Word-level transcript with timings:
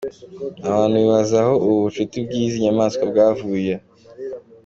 Abantu 0.67 0.95
bibaza 1.03 1.35
aho 1.43 1.53
ubu 1.65 1.75
bucuti 1.85 2.15
bw’izi 2.25 2.57
nyamaswa 2.65 3.03
bwavuye. 3.11 3.73